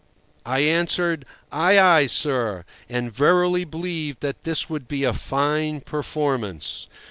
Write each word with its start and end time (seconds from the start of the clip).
I 0.47 0.61
answered, 0.61 1.27
"Ay, 1.51 1.77
ay, 1.79 2.07
sir," 2.07 2.65
and 2.89 3.13
verily 3.13 3.65
believed 3.65 4.21
that 4.21 4.41
this 4.45 4.67
would 4.67 4.87
be 4.87 5.03
a 5.03 5.13
fine 5.13 5.79
performance. 5.81 6.87